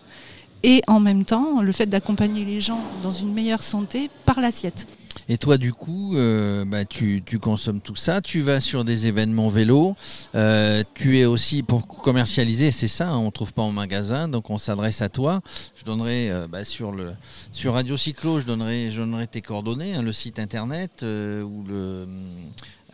et 0.62 0.82
en 0.86 1.00
même 1.00 1.24
temps 1.24 1.60
le 1.62 1.72
fait 1.72 1.86
d'accompagner 1.86 2.44
les 2.44 2.60
gens 2.60 2.82
dans 3.02 3.10
une 3.10 3.32
meilleure 3.32 3.62
santé 3.62 4.10
par 4.24 4.40
l'assiette. 4.40 4.86
Et 5.28 5.38
toi, 5.38 5.58
du 5.58 5.72
coup, 5.72 6.16
euh, 6.16 6.64
bah, 6.64 6.84
tu, 6.84 7.22
consommes 7.40 7.80
tout 7.80 7.96
ça, 7.96 8.20
tu 8.20 8.40
vas 8.40 8.60
sur 8.60 8.84
des 8.84 9.06
événements 9.06 9.48
vélo, 9.48 9.96
euh, 10.34 10.82
tu 10.94 11.18
es 11.18 11.24
aussi 11.24 11.62
pour 11.62 11.86
commercialiser, 11.86 12.70
c'est 12.70 12.88
ça, 12.88 13.10
hein, 13.10 13.18
on 13.18 13.26
ne 13.26 13.30
trouve 13.30 13.52
pas 13.52 13.62
en 13.62 13.72
magasin, 13.72 14.28
donc 14.28 14.50
on 14.50 14.58
s'adresse 14.58 15.02
à 15.02 15.08
toi. 15.08 15.40
Je 15.76 15.84
donnerai 15.84 16.30
euh, 16.30 16.46
bah, 16.48 16.64
sur, 16.64 16.92
le, 16.92 17.14
sur 17.52 17.74
Radio 17.74 17.96
Cyclo, 17.96 18.40
je 18.40 18.46
donnerai, 18.46 18.90
je 18.90 19.00
donnerai 19.00 19.26
tes 19.26 19.42
coordonnées, 19.42 19.94
hein, 19.94 20.02
le 20.02 20.12
site 20.12 20.38
internet 20.38 21.02
ou 21.02 21.64
le, 21.66 22.06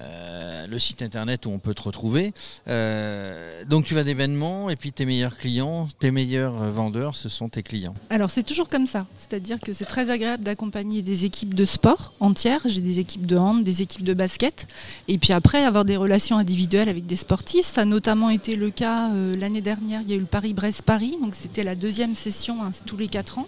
euh, 0.02 0.66
le 0.66 0.78
site 0.78 1.02
internet 1.02 1.46
où 1.46 1.50
on 1.50 1.58
peut 1.58 1.74
te 1.74 1.82
retrouver. 1.82 2.32
Euh, 2.66 3.64
donc 3.64 3.84
tu 3.84 3.94
vas 3.94 4.04
d'événements 4.04 4.70
et 4.70 4.76
puis 4.76 4.92
tes 4.92 5.04
meilleurs 5.04 5.36
clients, 5.36 5.88
tes 6.00 6.10
meilleurs 6.10 6.60
euh, 6.62 6.70
vendeurs, 6.70 7.14
ce 7.14 7.28
sont 7.28 7.48
tes 7.48 7.62
clients. 7.62 7.94
Alors 8.10 8.30
c'est 8.30 8.42
toujours 8.42 8.68
comme 8.68 8.86
ça, 8.86 9.06
c'est-à-dire 9.16 9.60
que 9.60 9.72
c'est 9.72 9.84
très 9.84 10.10
agréable 10.10 10.42
d'accompagner 10.42 11.02
des 11.02 11.24
équipes 11.24 11.54
de 11.54 11.64
sport 11.64 12.14
entières, 12.20 12.62
j'ai 12.66 12.80
des 12.80 12.98
équipes 12.98 13.26
de 13.26 13.36
hand, 13.36 13.62
des 13.62 13.82
équipes 13.82 14.04
de 14.04 14.14
basket, 14.14 14.66
et 15.08 15.18
puis 15.18 15.32
après 15.32 15.64
avoir 15.64 15.84
des 15.84 15.96
relations 15.96 16.38
individuelles 16.38 16.88
avec 16.88 17.06
des 17.06 17.16
sportifs. 17.16 17.66
Ça 17.66 17.82
a 17.82 17.84
notamment 17.84 18.30
été 18.30 18.56
le 18.56 18.70
cas 18.70 19.12
euh, 19.12 19.34
l'année 19.36 19.60
dernière, 19.60 20.00
il 20.02 20.10
y 20.10 20.14
a 20.14 20.16
eu 20.16 20.20
le 20.20 20.26
Paris-Brest-Paris, 20.26 21.18
donc 21.22 21.34
c'était 21.34 21.64
la 21.64 21.74
deuxième 21.74 22.14
session 22.14 22.62
hein, 22.64 22.70
tous 22.86 22.96
les 22.96 23.08
quatre 23.08 23.38
ans 23.38 23.46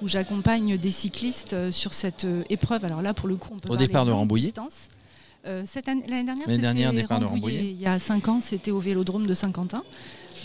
où 0.00 0.06
j'accompagne 0.06 0.76
des 0.76 0.92
cyclistes 0.92 1.72
sur 1.72 1.92
cette 1.92 2.24
épreuve. 2.50 2.84
Alors 2.84 3.02
là 3.02 3.14
pour 3.14 3.26
le 3.26 3.34
coup 3.34 3.48
on 3.52 3.58
peut 3.58 3.68
Au 3.68 3.76
départ 3.76 4.06
de 4.06 4.12
Rambouillet. 4.12 4.46
distance. 4.46 4.90
L'année 5.44 6.24
dernière, 6.24 6.46
L'année 6.46 6.58
dernière, 6.58 6.90
c'était 6.90 7.02
départ 7.02 7.20
de 7.20 7.24
Rambouillet. 7.24 7.56
Rambouillet. 7.58 7.70
Il 7.72 7.80
y 7.80 7.86
a 7.86 7.98
5 7.98 8.28
ans, 8.28 8.40
c'était 8.42 8.70
au 8.70 8.78
Vélodrome 8.80 9.26
de 9.26 9.34
Saint-Quentin. 9.34 9.82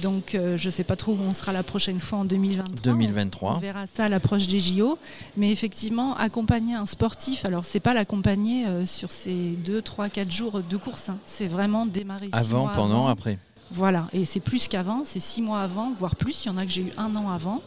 Donc 0.01 0.33
euh, 0.33 0.57
je 0.57 0.65
ne 0.65 0.71
sais 0.71 0.83
pas 0.83 0.95
trop 0.95 1.11
où 1.11 1.19
on 1.21 1.33
sera 1.33 1.51
la 1.53 1.61
prochaine 1.61 1.99
fois 1.99 2.19
en 2.19 2.25
2023. 2.25 2.79
2023. 2.93 3.55
On 3.55 3.59
verra 3.59 3.85
ça 3.85 4.05
à 4.05 4.09
l'approche 4.09 4.47
des 4.47 4.59
JO. 4.59 4.97
Mais 5.37 5.51
effectivement, 5.51 6.15
accompagner 6.15 6.73
un 6.75 6.85
sportif, 6.87 7.45
alors 7.45 7.63
c'est 7.63 7.79
pas 7.79 7.93
l'accompagner 7.93 8.65
euh, 8.65 8.85
sur 8.87 9.11
ces 9.11 9.51
2, 9.65 9.81
3, 9.81 10.09
4 10.09 10.31
jours 10.31 10.61
de 10.67 10.77
course. 10.77 11.09
hein. 11.09 11.17
C'est 11.25 11.47
vraiment 11.47 11.85
démarrer 11.85 12.29
Avant, 12.31 12.61
mois 12.63 12.71
pendant, 12.75 13.01
avant. 13.01 13.07
après. 13.07 13.37
Voilà, 13.71 14.07
et 14.13 14.25
c'est 14.25 14.39
plus 14.39 14.67
qu'avant, 14.67 15.01
c'est 15.03 15.19
six 15.19 15.41
mois 15.41 15.61
avant, 15.61 15.93
voire 15.93 16.15
plus. 16.15 16.45
Il 16.45 16.47
y 16.47 16.51
en 16.51 16.57
a 16.57 16.65
que 16.65 16.71
j'ai 16.71 16.83
eu 16.83 16.91
un 16.97 17.15
an 17.15 17.29
avant. 17.31 17.61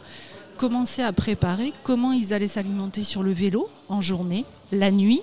Commencer 0.57 1.03
à 1.03 1.13
préparer 1.13 1.71
comment 1.83 2.13
ils 2.13 2.33
allaient 2.33 2.47
s'alimenter 2.47 3.03
sur 3.03 3.21
le 3.21 3.31
vélo 3.31 3.69
en 3.89 4.01
journée, 4.01 4.43
la 4.71 4.89
nuit. 4.89 5.21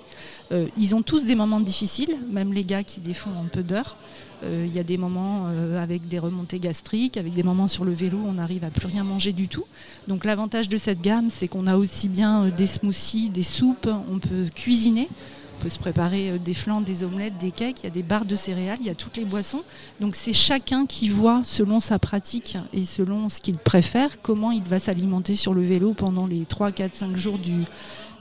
Euh, 0.53 0.67
ils 0.77 0.95
ont 0.95 1.01
tous 1.01 1.25
des 1.25 1.35
moments 1.35 1.59
difficiles, 1.59 2.15
même 2.31 2.53
les 2.53 2.63
gars 2.63 2.83
qui 2.83 3.01
les 3.01 3.13
font 3.13 3.31
en 3.31 3.43
peu 3.43 3.61
d'heures. 3.61 3.97
Euh, 4.43 4.65
Il 4.65 4.73
y 4.73 4.79
a 4.79 4.83
des 4.83 4.97
moments 4.97 5.47
euh, 5.47 5.83
avec 5.83 6.07
des 6.07 6.19
remontées 6.19 6.59
gastriques, 6.59 7.17
avec 7.17 7.33
des 7.33 7.43
moments 7.43 7.67
sur 7.67 7.83
le 7.83 7.91
vélo 7.91 8.19
où 8.19 8.27
on 8.29 8.33
n'arrive 8.33 8.63
à 8.63 8.69
plus 8.69 8.87
rien 8.87 9.03
manger 9.03 9.33
du 9.33 9.49
tout. 9.49 9.65
Donc 10.07 10.23
l'avantage 10.23 10.69
de 10.69 10.77
cette 10.77 11.01
gamme, 11.01 11.29
c'est 11.29 11.49
qu'on 11.49 11.67
a 11.67 11.75
aussi 11.75 12.07
bien 12.07 12.47
des 12.47 12.67
smoothies, 12.67 13.29
des 13.29 13.43
soupes, 13.43 13.89
on 14.09 14.19
peut 14.19 14.45
cuisiner. 14.55 15.09
On 15.57 15.63
peut 15.63 15.69
se 15.69 15.79
préparer 15.79 16.31
euh, 16.31 16.37
des 16.37 16.53
flans, 16.53 16.81
des 16.81 17.03
omelettes, 17.03 17.37
des 17.37 17.51
cakes, 17.51 17.81
il 17.81 17.85
y 17.85 17.87
a 17.87 17.91
des 17.91 18.03
barres 18.03 18.25
de 18.25 18.35
céréales, 18.35 18.77
il 18.81 18.87
y 18.87 18.89
a 18.89 18.95
toutes 18.95 19.17
les 19.17 19.25
boissons. 19.25 19.63
Donc 19.99 20.15
c'est 20.15 20.33
chacun 20.33 20.85
qui 20.85 21.09
voit 21.09 21.41
selon 21.43 21.79
sa 21.79 21.99
pratique 21.99 22.57
et 22.73 22.85
selon 22.85 23.29
ce 23.29 23.39
qu'il 23.39 23.57
préfère 23.57 24.21
comment 24.21 24.51
il 24.51 24.63
va 24.63 24.79
s'alimenter 24.79 25.35
sur 25.35 25.53
le 25.53 25.61
vélo 25.61 25.93
pendant 25.93 26.27
les 26.27 26.45
3, 26.45 26.71
4, 26.71 26.95
5 26.95 27.15
jours 27.15 27.39
du, 27.39 27.65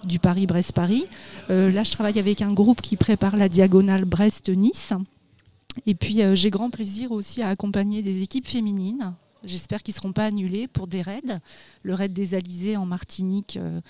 du 0.04 0.18
Paris-Brest-Paris. 0.18 1.06
Euh, 1.50 1.70
là, 1.70 1.84
je 1.84 1.92
travaille 1.92 2.18
avec 2.18 2.42
un 2.42 2.52
groupe 2.52 2.80
qui 2.80 2.96
prépare 2.96 3.36
la 3.36 3.48
diagonale 3.48 4.04
Brest-Nice. 4.04 4.92
Et 5.86 5.94
puis 5.94 6.22
euh, 6.22 6.34
j'ai 6.36 6.50
grand 6.50 6.70
plaisir 6.70 7.12
aussi 7.12 7.42
à 7.42 7.48
accompagner 7.48 8.02
des 8.02 8.22
équipes 8.22 8.46
féminines. 8.46 9.14
J'espère 9.46 9.82
qu'ils 9.82 9.94
ne 9.94 9.98
seront 9.98 10.12
pas 10.12 10.24
annulés 10.24 10.68
pour 10.68 10.86
des 10.86 11.02
raids. 11.02 11.40
Le 11.82 11.94
raid 11.94 12.12
des 12.12 12.34
Alizés 12.34 12.76
en 12.76 12.86
Martinique, 12.86 13.58
euh, 13.60 13.80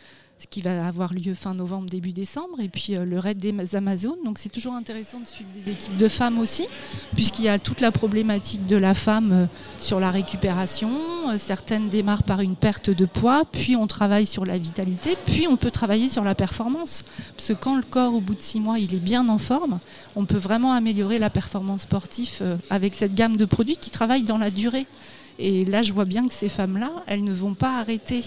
qui 0.51 0.61
va 0.61 0.87
avoir 0.87 1.13
lieu 1.13 1.35
fin 1.35 1.55
novembre, 1.55 1.89
début 1.89 2.13
décembre. 2.13 2.61
Et 2.61 2.69
puis 2.69 2.97
euh, 2.97 3.05
le 3.05 3.19
raid 3.19 3.39
des 3.39 3.77
Amazones. 3.77 4.19
Donc 4.25 4.39
c'est 4.39 4.49
toujours 4.49 4.75
intéressant 4.75 5.21
de 5.21 5.27
suivre 5.27 5.51
des 5.55 5.73
équipes 5.73 5.97
de 5.97 6.09
femmes 6.09 6.39
aussi, 6.39 6.67
puisqu'il 7.15 7.45
y 7.45 7.49
a 7.49 7.59
toute 7.59 7.81
la 7.81 7.91
problématique 7.91 8.67
de 8.67 8.77
la 8.77 8.95
femme 8.95 9.33
euh, 9.33 9.47
sur 9.81 10.01
la 10.01 10.11
récupération. 10.11 10.91
Euh, 11.31 11.39
Certaines 11.39 11.89
démarrent 11.89 12.23
par 12.23 12.41
une 12.41 12.57
perte 12.57 12.91
de 12.91 13.05
poids, 13.05 13.45
puis 13.51 13.77
on 13.77 13.87
travaille 13.87 14.27
sur 14.27 14.45
la 14.45 14.59
vitalité, 14.59 15.17
puis 15.27 15.47
on 15.49 15.57
peut 15.57 15.71
travailler 15.71 16.09
sur 16.09 16.25
la 16.25 16.35
performance. 16.35 17.05
Parce 17.37 17.49
que 17.49 17.55
quand 17.55 17.77
le 17.77 17.83
corps, 17.83 18.15
au 18.15 18.21
bout 18.21 18.35
de 18.35 18.43
six 18.43 18.61
mois, 18.61 18.79
il 18.79 18.95
est 18.95 19.01
bien 19.01 19.29
en 19.29 19.39
forme, 19.39 19.79
on 20.17 20.27
peut 20.27 20.37
vraiment 20.37 20.73
améliorer 20.73 21.19
la 21.19 21.31
performance 21.31 21.83
sportive 21.83 22.59
avec 22.71 22.95
cette 22.95 23.15
gamme 23.15 23.37
de 23.37 23.45
produits 23.45 23.77
qui 23.77 23.91
travaillent 23.91 24.23
dans 24.23 24.39
la 24.39 24.51
durée. 24.51 24.87
Et 25.39 25.65
là, 25.65 25.83
je 25.83 25.93
vois 25.93 26.05
bien 26.05 26.27
que 26.27 26.35
ces 26.35 26.49
femmes-là, 26.49 26.91
elles 27.07 27.25
ne 27.25 27.33
vont 27.33 27.55
pas 27.55 27.79
arrêter 27.79 28.23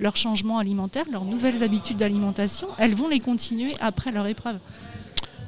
leur 0.00 0.16
changement 0.16 0.58
alimentaire, 0.58 1.04
leurs 1.10 1.24
nouvelles 1.24 1.62
habitudes 1.62 1.96
d'alimentation, 1.96 2.68
elles 2.78 2.94
vont 2.94 3.08
les 3.08 3.20
continuer 3.20 3.74
après 3.80 4.12
leur 4.12 4.26
épreuve. 4.26 4.58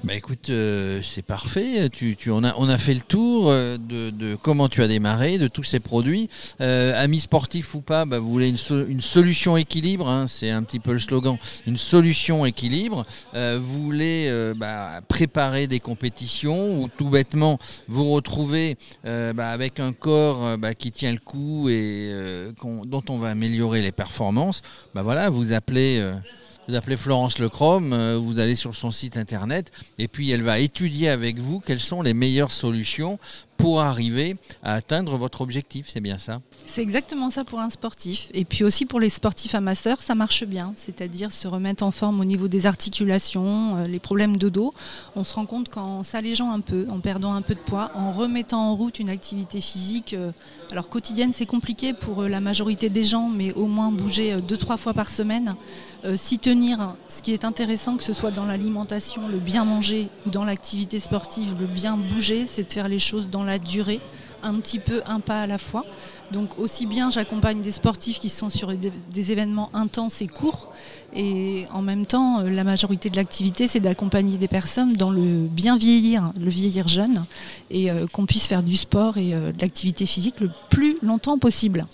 Bah 0.05 0.15
écoute, 0.15 0.49
euh, 0.49 1.01
c'est 1.03 1.23
parfait. 1.23 1.89
Tu, 1.91 2.15
tu, 2.17 2.31
on, 2.31 2.45
a, 2.45 2.55
on 2.57 2.69
a 2.69 2.79
fait 2.79 2.95
le 2.95 3.01
tour 3.01 3.51
euh, 3.51 3.77
de, 3.77 4.11
de 4.11 4.37
comment 4.37 4.69
tu 4.69 4.81
as 4.81 4.87
démarré, 4.89 5.39
de 5.39 5.49
tous 5.49 5.65
ces 5.65 5.81
produits. 5.81 6.31
Euh, 6.61 6.95
amis 7.03 7.19
sportifs 7.21 7.75
ou 7.75 7.81
pas, 7.81 8.05
bah, 8.05 8.19
vous 8.21 8.31
voulez 8.31 8.49
une, 8.49 8.57
so- 8.57 8.87
une 8.87 9.01
solution 9.01 9.57
équilibre, 9.57 10.09
hein, 10.09 10.27
c'est 10.29 10.51
un 10.51 10.63
petit 10.63 10.79
peu 10.79 10.93
le 10.93 10.99
slogan, 11.01 11.37
une 11.67 11.77
solution 11.77 12.47
équilibre. 12.47 13.07
Euh, 13.35 13.59
vous 13.61 13.83
voulez 13.83 14.33
bah, 14.57 15.01
préparer 15.09 15.67
des 15.67 15.81
compétitions 15.81 16.81
ou 16.81 16.89
tout 16.89 17.11
bêtement 17.11 17.59
vous 17.89 18.11
retrouver 18.13 18.77
bah, 19.05 19.51
avec 19.51 19.81
un 19.81 19.93
corps 19.93 20.57
qui 20.79 20.93
tient 20.93 21.13
le 21.13 21.19
coup 21.19 21.69
et 21.69 22.13
dont 22.87 23.03
on 23.09 23.19
va 23.19 23.31
améliorer 23.31 23.83
les 23.83 23.93
performances. 23.93 24.63
Bah 24.95 25.03
voilà, 25.03 25.29
vous 25.29 25.53
appelez. 25.53 26.03
Vous 26.69 26.75
appelez 26.75 26.99
Florence 26.99 27.39
Lecrom, 27.39 27.95
euh, 27.95 28.19
vous 28.19 28.39
allez 28.39 28.55
sur 28.55 28.77
son 28.77 28.91
site 28.91 29.17
internet 29.17 29.73
et 29.97 30.07
puis 30.07 30.31
elle 30.31 30.43
va 30.43 30.59
étudier 30.59 31.09
avec 31.09 31.39
vous 31.39 31.61
quelles 31.61 31.81
sont 31.81 32.03
les 32.03 32.13
meilleures 32.13 32.53
solutions 32.53 33.19
pour 33.59 33.81
arriver 33.81 34.37
à 34.63 34.75
atteindre 34.75 35.17
votre 35.17 35.43
objectif. 35.43 35.87
C'est 35.89 36.01
bien 36.01 36.17
ça? 36.17 36.41
C'est 36.65 36.81
exactement 36.81 37.29
ça 37.31 37.45
pour 37.45 37.61
un 37.61 37.71
sportif. 37.71 38.31
Et 38.33 38.45
puis 38.45 38.65
aussi 38.65 38.87
pour 38.87 39.01
les 39.01 39.11
sportifs 39.11 39.55
amateurs, 39.55 40.01
ça 40.01 40.15
marche 40.15 40.45
bien. 40.45 40.73
C'est-à-dire 40.77 41.33
se 41.33 41.49
remettre 41.49 41.83
en 41.83 41.91
forme 41.91 42.21
au 42.21 42.25
niveau 42.25 42.49
des 42.49 42.67
articulations, 42.67 43.77
euh, 43.77 43.87
les 43.87 43.99
problèmes 43.99 44.37
de 44.37 44.49
dos. 44.49 44.73
On 45.17 45.25
se 45.25 45.35
rend 45.35 45.45
compte 45.45 45.69
qu'en 45.69 46.03
s'allégeant 46.03 46.53
un 46.53 46.61
peu, 46.61 46.87
en 46.89 47.01
perdant 47.01 47.35
un 47.35 47.43
peu 47.43 47.55
de 47.55 47.61
poids, 47.61 47.91
en 47.95 48.13
remettant 48.13 48.71
en 48.71 48.77
route 48.77 49.01
une 49.01 49.11
activité 49.11 49.61
physique, 49.61 50.15
euh, 50.15 50.31
alors 50.71 50.89
quotidienne 50.89 51.33
c'est 51.33 51.47
compliqué 51.47 51.93
pour 51.95 52.23
euh, 52.23 52.29
la 52.29 52.41
majorité 52.41 52.89
des 52.89 53.05
gens, 53.05 53.29
mais 53.29 53.53
au 53.55 53.67
moins 53.67 53.91
bouger 53.91 54.41
deux, 54.41 54.57
trois 54.57 54.77
fois 54.77 54.95
par 54.95 55.11
semaine, 55.11 55.57
s'y 56.15 56.39
tenir. 56.39 56.95
Ce 57.09 57.23
qui 57.23 57.33
est 57.33 57.45
intéressant, 57.45 57.97
que 57.97 58.05
ce 58.05 58.13
soit 58.13 58.31
dans 58.31 58.47
l'alimentation, 58.47 59.27
le 59.27 59.39
bien 59.39 59.65
manger 59.65 60.09
ou 60.27 60.31
dans 60.31 60.45
l'activité 60.45 61.01
sportive, 61.01 61.57
le 61.59 61.67
bien 61.67 61.97
bouger, 61.97 62.47
c'est 62.47 62.63
de 62.63 62.73
faire 62.73 62.89
les 62.89 63.01
choses 63.01 63.29
dans 63.29 63.43
la 63.49 63.59
durée, 63.59 64.01
un 64.43 64.55
petit 64.61 64.79
peu, 64.79 65.03
un 65.07 65.21
pas 65.21 65.43
à 65.43 65.47
la 65.47 65.59
fois. 65.59 65.85
Donc 66.33 66.59
aussi 66.59 66.87
bien 66.87 67.11
j'accompagne 67.11 67.61
des 67.63 67.73
sportifs 67.73 68.21
qui 68.21 68.29
sont 68.29 68.51
sur 68.51 68.73
des, 68.75 69.33
événements 69.33 69.71
intenses 69.75 70.23
et 70.23 70.29
courts, 70.29 70.73
et 71.15 71.67
en 71.73 71.83
même 71.83 72.07
temps 72.07 72.41
euh, 72.41 72.51
la 72.51 72.65
majorité 72.65 73.11
de 73.11 73.17
l'activité 73.17 73.67
c'est 73.67 73.81
d'accompagner 73.81 74.39
des 74.39 74.49
personnes 74.49 74.93
dans 74.95 75.11
le 75.11 75.47
bien 75.47 75.77
vieillir, 75.77 76.33
le 76.41 76.51
vieillir 76.51 76.87
jeune, 76.87 77.25
et 77.71 77.91
euh, 77.91 78.07
qu'on 78.07 78.27
puisse 78.27 78.47
faire 78.47 78.63
du 78.63 78.77
sport 78.77 79.17
et 79.17 79.35
euh, 79.35 79.53
de 79.53 79.61
l'activité 79.61 80.07
physique 80.07 80.41
le 80.41 80.51
plus 80.71 80.99
longtemps 81.03 81.39
possible. 81.39 81.87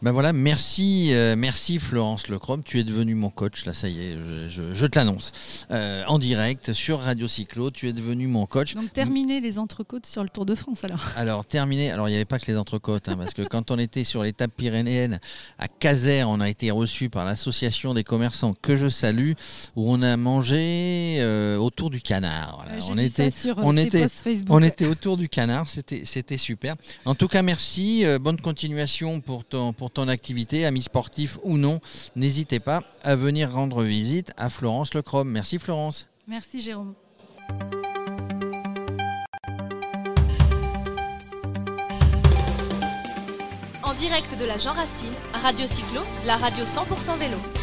Ben 0.00 0.12
voilà, 0.12 0.32
merci, 0.32 1.08
euh, 1.12 1.34
merci 1.36 1.80
Florence 1.80 2.28
Lecrom, 2.28 2.62
tu 2.62 2.78
es 2.78 2.84
devenue 2.84 3.16
mon 3.16 3.30
coach, 3.30 3.64
là 3.64 3.72
ça 3.72 3.88
y 3.88 3.98
est, 4.00 4.12
je, 4.12 4.48
je- 4.48 4.72
je 4.72 4.86
te 4.86 4.96
l'annonce. 4.96 5.32
Euh, 5.72 6.04
en 6.06 6.20
direct 6.20 6.72
sur 6.72 7.00
Radio 7.00 7.26
Cyclo, 7.26 7.72
tu 7.72 7.88
es 7.88 7.92
devenu 7.92 8.28
mon 8.28 8.46
coach. 8.46 8.76
Donc 8.76 8.92
terminer 8.92 9.40
les 9.40 9.58
entrecôtes 9.58 10.06
sur 10.06 10.22
le 10.22 10.28
Tour 10.28 10.46
de 10.46 10.54
France 10.54 10.84
alors. 10.84 11.00
Alors 11.16 11.44
terminé, 11.44 11.90
alors 11.90 12.06
il 12.08 12.12
n'y 12.12 12.16
avait 12.16 12.24
pas 12.24 12.38
que 12.38 12.46
les 12.46 12.56
entrecôtes, 12.56 13.08
hein, 13.08 13.16
parce 13.16 13.34
que 13.34 13.42
quand 13.42 13.72
on 13.72 13.78
était 13.80 14.04
sur 14.04 14.22
l'étape 14.22 14.52
pyrénéenne 14.56 15.18
à 15.58 15.66
Caser, 15.66 16.22
on 16.22 16.38
a 16.40 16.48
été 16.48 16.70
reçu 16.70 17.10
par 17.10 17.24
l'association 17.24 17.92
des 17.92 18.04
commerçants 18.04 18.54
que 18.62 18.76
je 18.76 18.88
salue, 18.88 19.32
où 19.74 19.92
on 19.92 20.00
a 20.02 20.16
mangé 20.16 21.16
euh, 21.18 21.56
autour 21.56 21.90
du 21.90 22.00
canard. 22.00 22.62
Voilà. 22.64 22.80
On 22.92 22.98
était, 22.98 23.32
sur 23.32 23.58
on 23.58 23.76
était- 23.76 24.06
on 24.48 24.62
était 24.62 24.86
autour 24.86 25.16
du 25.16 25.28
canard, 25.28 25.68
c'était 25.68 26.02
c'était 26.04 26.38
super. 26.38 26.76
En 27.04 27.16
tout 27.16 27.26
cas, 27.26 27.42
merci, 27.42 28.04
bonne 28.20 28.40
continuation 28.40 29.20
pour 29.20 29.44
ton, 29.44 29.72
ton 29.90 30.08
activité, 30.08 30.64
amis 30.64 30.82
sportifs 30.82 31.38
ou 31.42 31.58
non. 31.58 31.80
N'hésitez 32.16 32.60
pas 32.60 32.82
à 33.02 33.16
venir 33.16 33.52
rendre 33.52 33.82
visite 33.82 34.32
à 34.36 34.50
Florence 34.50 34.94
Lecrom. 34.94 35.28
Merci 35.28 35.58
Florence. 35.58 36.06
Merci 36.26 36.60
Jérôme. 36.60 36.94
En 43.82 43.94
direct 43.94 44.38
de 44.38 44.44
la 44.44 44.58
Jean 44.58 44.72
Racine, 44.74 45.12
Radio 45.32 45.66
Cyclo, 45.66 46.02
la 46.26 46.36
radio 46.36 46.64
100% 46.64 47.18
vélo. 47.18 47.57